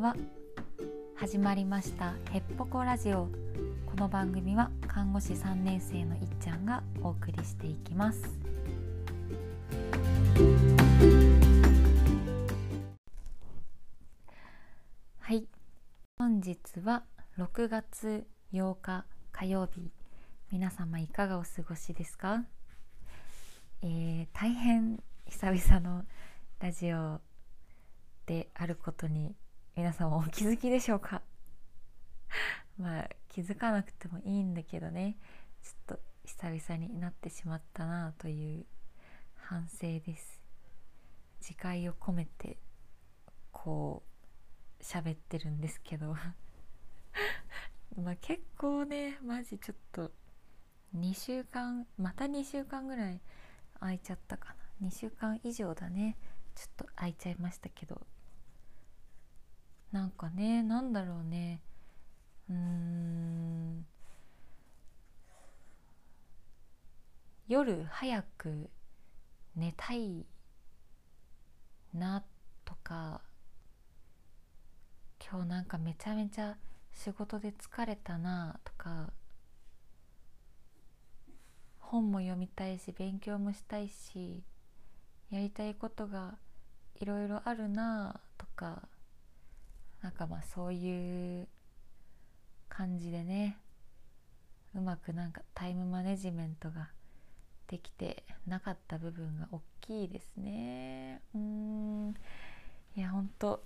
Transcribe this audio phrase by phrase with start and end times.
[0.00, 0.16] んは
[1.14, 3.28] 始まりましたヘッポコラジオ。
[3.84, 8.22] この番組は看護師3年生のいっちゃんがお送りしていきます。
[15.18, 15.46] はい。
[16.18, 17.04] 本日は
[17.36, 19.90] 6月8日火曜日。
[20.50, 22.42] 皆様いかがお過ごしですか、
[23.82, 26.04] えー、大変久々の
[26.58, 27.20] ラジオ
[28.24, 29.36] であることに
[29.76, 31.22] 皆さんもお気づきでしょうか？
[32.78, 35.16] まあ気づかなくてもいいんだけどね。
[35.62, 38.66] ちょっと久々になってしまったなという
[39.34, 40.40] 反省です。
[41.40, 42.58] 自戒を込めて
[43.52, 44.02] こ
[44.78, 46.16] う喋ってるんですけど。
[47.96, 50.12] まあ結構ねマジちょっと
[50.94, 53.20] 2週間また2週間ぐらい
[53.80, 54.88] 空いちゃったかな。
[54.88, 56.16] 2週間以上だね。
[56.54, 58.06] ちょっと空いちゃいましたけど。
[59.92, 61.60] なんかねなんだろうね。
[62.48, 63.86] うーん。
[67.48, 68.70] 夜早く
[69.56, 70.24] 寝たい
[71.92, 72.22] な
[72.64, 73.22] とか
[75.20, 76.56] 今日なんかめちゃめちゃ
[76.92, 79.10] 仕事で疲れたなとか
[81.80, 84.44] 本も読みたいし勉強もしたいし
[85.32, 86.36] やりたいことが
[87.00, 88.82] いろいろあるなとか
[90.02, 91.48] なんかまあそういう
[92.68, 93.58] 感じでね
[94.74, 96.90] うまくなんかタイムマネジメントが
[97.66, 101.20] できてなかった部分が大きいですね。
[101.34, 102.14] うん。
[102.96, 103.62] いやほんと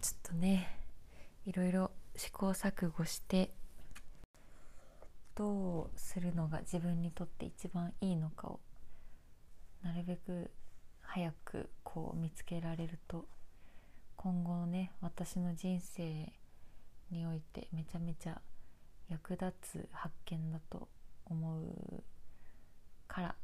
[0.00, 0.80] ちょっとね
[1.44, 3.50] いろいろ試行錯誤して
[5.34, 8.60] どうするのが自分にとって一番いいのかを
[9.82, 10.50] なるべく
[11.00, 13.26] 早くこう見つけられると
[14.18, 16.32] 今後ね私の人生
[17.12, 18.40] においてめちゃめちゃ
[19.08, 20.88] 役立つ発見だと
[21.24, 22.02] 思う
[23.06, 23.34] から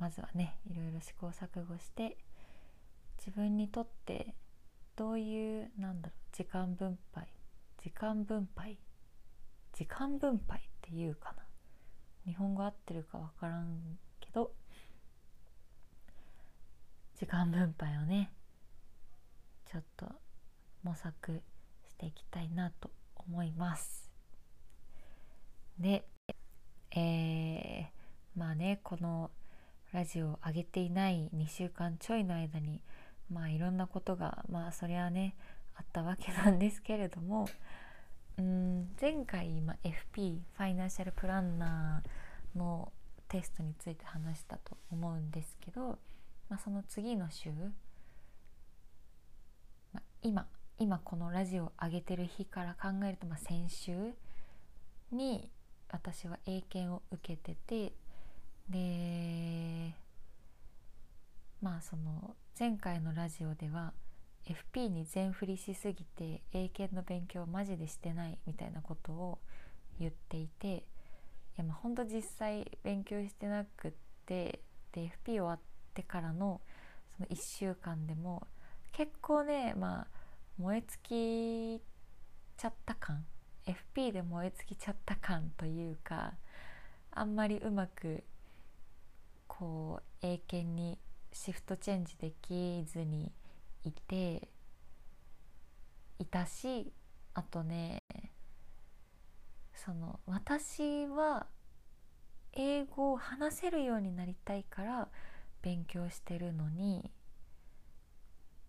[0.00, 2.16] まずはねいろいろ試行錯誤して
[3.18, 4.34] 自分にとって
[4.96, 7.28] どういうなんだろう時間分配
[7.80, 8.76] 時間分配
[9.74, 11.44] 時間分配っていうかな
[12.26, 13.78] 日本語合ってるか分からん
[14.18, 14.50] けど
[17.14, 18.32] 時間分配をね
[19.70, 20.06] ちょっと
[20.82, 21.42] 模索
[21.88, 24.10] していきたいなと思います。
[25.78, 26.04] で
[26.92, 29.30] えー、まあねこの
[29.92, 32.80] ラジオを上げていない2週間ちょいの間に
[33.30, 35.34] まあいろんなことがまあそりゃね
[35.74, 37.48] あったわけなんですけれども
[38.38, 42.92] うん前回、ま、FP ファイナンシャルプランナーの
[43.28, 45.98] テストについて話したと思うんですけど、
[46.48, 47.50] まあ、その次の週
[50.22, 50.46] 今
[50.78, 54.12] 今このラジオを上げてる日から考えると、まあ、先週
[55.12, 55.50] に
[55.90, 57.92] 私は英検を受けてて
[58.68, 59.94] で
[61.62, 63.92] まあその前回のラジオでは
[64.46, 69.38] FP に全振りしすぎて英検の勉強マジでしてないみたいなことを
[69.98, 70.82] 言っていてい
[71.56, 73.92] やまあ本当実際勉強してなくっ
[74.26, 74.60] て
[74.92, 75.58] で FP 終わっ
[75.94, 76.60] てからの
[77.16, 78.46] その1週間でも
[78.96, 80.06] 結構ねまあ
[80.56, 81.82] 燃え尽き
[82.56, 83.26] ちゃった感。
[83.66, 86.32] FP で燃え尽きちゃった感というか
[87.10, 88.24] あんまりうまく
[89.48, 90.98] こう英検に
[91.32, 93.32] シフトチェンジできずに
[93.84, 94.48] いて
[96.18, 96.90] いたし
[97.34, 98.02] あとね
[99.74, 101.48] その私は
[102.54, 105.08] 英語を話せるようになりたいから
[105.60, 107.10] 勉強してるのに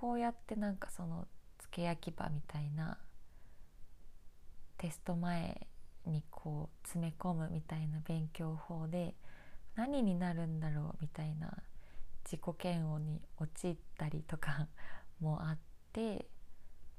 [0.00, 1.28] こうやってなんかその
[1.58, 2.96] 付け焼き場みたいな
[4.78, 5.66] テスト前
[6.06, 9.14] にこう詰め込むみたいな勉強法で
[9.74, 11.54] 何になるんだろうみたいな
[12.24, 14.68] 自己嫌悪に陥ったりとか
[15.20, 15.58] もあっ
[15.92, 16.30] て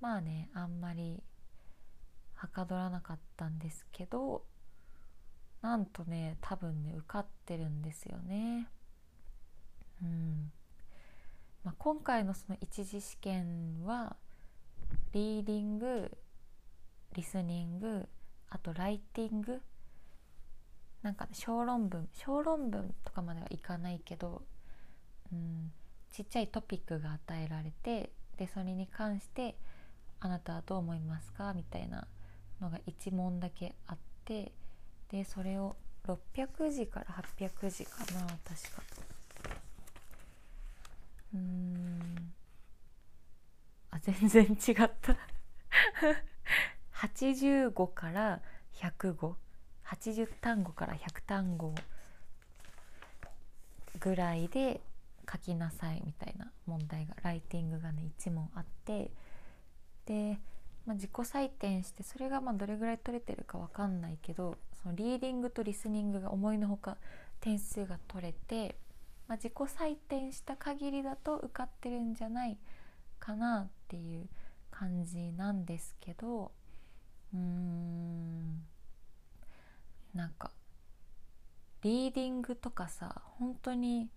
[0.00, 1.22] まあねあんまり
[2.34, 4.44] はかどらなかったんですけど
[5.62, 8.68] なんとね多分ね受かってるんですよね。
[10.02, 10.52] うん、
[11.78, 14.16] 今回のその一次試験は
[15.12, 16.10] リーディング
[17.14, 18.08] リスニング
[18.50, 19.60] あとライティング
[21.02, 24.42] なんか、ね、小論文小論文とかまではいかないけど、
[25.32, 25.70] うん、
[26.10, 29.56] ちっちゃいトピックが与えられてでそれに関して
[30.20, 32.08] 「あなたはどう思いますか?」みたいな
[32.60, 34.52] のが1問だけあって
[35.10, 35.76] でそれを
[36.06, 37.06] 600字から
[37.38, 38.36] 800字かな確
[38.74, 38.82] か。
[41.34, 42.32] うん。
[43.90, 45.16] あ全然違った。
[46.94, 48.40] 85から
[48.74, 49.36] 100語
[49.84, 51.74] 80単語から100単語
[54.00, 54.80] ぐらいで
[55.30, 59.10] 書きなさいみたいな問題がライティングがね1問あって。
[60.06, 60.38] で、
[60.86, 66.96] まあ、自己採点してそれがまあどれぐらい取れてるか分かんないけどそのリーディングとリスニングが思いのほか
[67.40, 68.76] 点数が取れて、
[69.28, 72.58] まあ、自己採点した限りだと受かってるんじゃない
[73.20, 74.28] かなっていう
[74.70, 76.50] 感じなんですけど
[77.34, 78.62] うーん。
[80.14, 80.50] なんか
[81.82, 84.10] リーディングとかさ本当に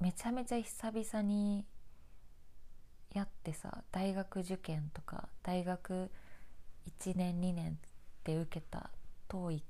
[0.00, 1.64] めちゃめちゃ久々に
[3.14, 6.10] やってさ大学受験とか大学
[7.00, 7.78] 1年2年
[8.24, 8.90] で受けた
[9.28, 9.60] TOEIC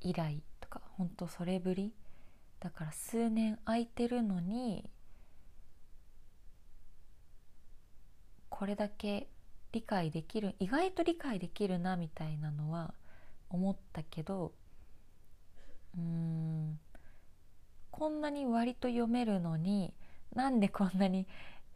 [0.00, 1.92] 以来とか本当それぶり。
[2.60, 4.90] だから数年空いてるのに
[8.50, 9.28] これだけ
[9.72, 12.92] 理解できる意外と理解できるなみたいなのは
[13.48, 14.52] 思ったけど
[15.96, 16.78] うん
[17.90, 19.94] こんなに割と読めるのに
[20.34, 21.26] なんでこんなに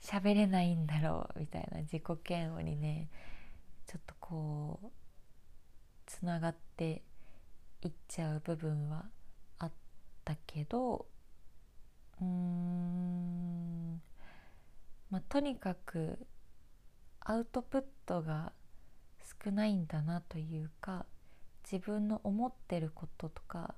[0.02, 3.08] 喋れないんだろうみたいな自己嫌悪にね
[3.86, 4.88] ちょっとこう
[6.04, 7.02] つながって
[7.84, 9.04] いっちゃう部分は
[9.58, 9.72] あっ
[10.24, 11.06] たけど
[12.20, 14.00] うーん
[15.10, 16.18] まあとにかく
[17.20, 18.52] アウトプットが
[19.44, 21.06] 少ないんだなというか
[21.70, 23.74] 自分の思ってることとか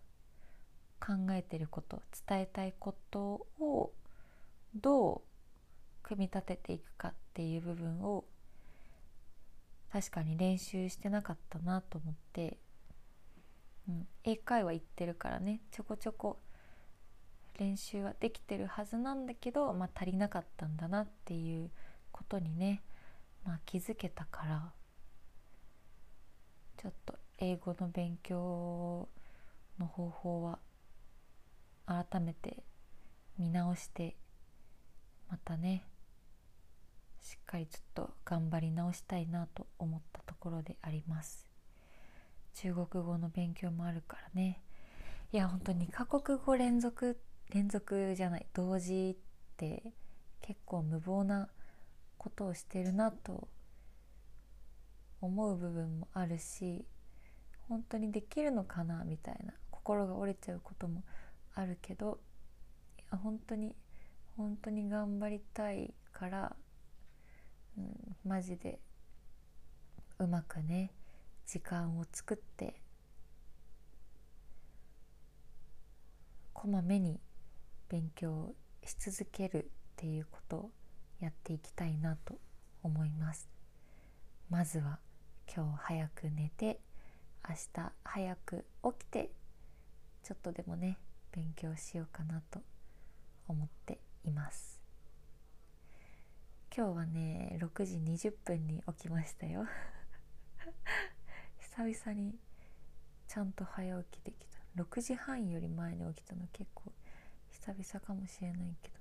[0.98, 3.92] 考えてること伝えたいことを
[4.74, 5.20] どう
[6.02, 8.24] 組み立てていくかっていう部分を
[9.92, 12.58] 確かに練習してなかったなと思って、
[14.26, 16.38] 英会話行ってるからねちょこちょこ
[17.58, 21.70] 練習はできてるはずなんだけど、まあ、足りなかったんだなっていう
[22.12, 22.82] ことにね
[23.46, 24.72] まあ、気づけたから
[26.76, 29.08] ちょっと英語の勉強
[29.78, 30.58] の方法は
[31.86, 32.64] 改めて
[33.38, 34.16] 見直して
[35.30, 35.84] またね
[37.22, 41.45] しっかりちょっと頑張り直したいなと思ったところであります。
[42.56, 44.62] 中国語の勉強もあるからね。
[45.30, 47.20] いや本当に2カ国語連続
[47.50, 49.92] 連続じゃない同時って
[50.40, 51.48] 結構無謀な
[52.16, 53.48] ことをしてるなと
[55.20, 56.86] 思う部分もあるし
[57.68, 61.02] 本当にできるのかなみたいな心が折れちゃうことも
[61.54, 62.18] あるけど
[62.98, 63.74] いや本当に
[64.36, 66.56] 本当に頑張りたいから、
[67.76, 68.78] うん、マジで
[70.18, 70.92] うまくね
[71.46, 72.74] 時間を作って
[76.52, 77.20] こまめに
[77.88, 78.52] 勉強
[78.84, 80.70] し続けるっていうことを
[81.20, 82.38] やっていきたいなと
[82.82, 83.48] 思います。
[84.50, 84.98] まずは
[85.54, 86.80] 今日早く寝て
[87.48, 89.30] 明日早く起きて
[90.24, 90.98] ちょっとでもね
[91.30, 92.60] 勉強しようかなと
[93.46, 94.80] 思っています。
[96.76, 99.64] 今日はね6時20分に起きましたよ。
[101.76, 102.32] 久々に
[103.28, 104.82] ちゃんと早起きできた。
[104.82, 106.90] 6時半より前に起きたの結構
[107.50, 108.94] 久々かもしれないけど。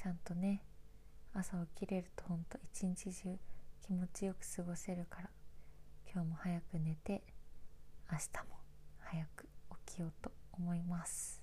[0.00, 0.62] ちゃんとね
[1.34, 3.36] 朝起きれるとほんと一日中
[3.84, 5.30] 気持ちよく過ごせるから。
[6.14, 7.24] 今日も早く寝て
[8.08, 8.56] 明日も
[9.00, 9.48] 早く
[9.88, 11.42] 起きようと思います。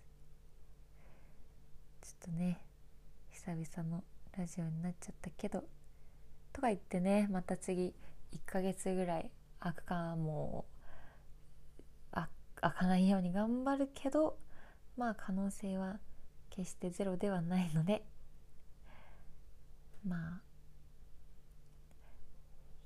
[2.02, 2.62] ちょっとね
[3.30, 4.06] 久々の
[4.38, 5.66] ラジオになっちゃったけど。
[6.54, 7.94] とか言ってねまた次
[8.34, 10.66] 1ヶ月ぐらい開くかも
[12.12, 14.38] あ開かないように頑張るけど
[14.98, 16.00] まあ可能性は
[16.50, 18.04] 決してゼロではないので
[20.06, 20.42] まあ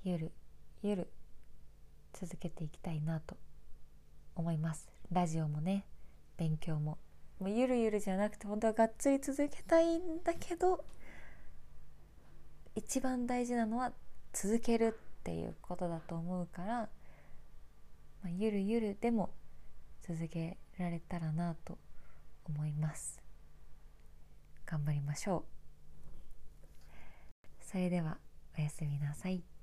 [0.04, 0.32] ゆる
[0.82, 1.08] ゆる
[2.12, 3.36] 続けていきたいなと
[4.34, 4.88] 思います。
[5.10, 5.84] ラジオもね
[6.36, 6.98] 勉強も。
[7.40, 10.84] もうゆるゆるじゃなくて本当はがっつり続けたいんだけど
[12.74, 13.92] 一番大事なのは
[14.32, 14.98] 続ける。
[15.28, 16.88] っていうことだと思うから、ま
[18.24, 19.28] あ、ゆるゆるでも
[20.00, 21.76] 続けられたらなと
[22.48, 23.20] 思います
[24.64, 25.44] 頑張りましょ
[27.40, 28.16] うそれでは
[28.58, 29.57] おやすみなさい。